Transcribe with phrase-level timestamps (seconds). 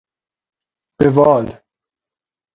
[0.99, 1.45] بوال